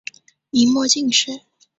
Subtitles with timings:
[0.49, 1.41] 明末进士。